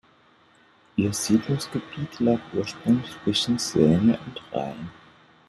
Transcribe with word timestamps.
Ihr 0.95 1.13
Siedlungsgebiet 1.13 2.19
lag 2.21 2.39
ursprünglich 2.55 3.11
zwischen 3.23 3.59
Seine 3.59 4.17
und 4.17 4.41
Rhein. 4.51 4.89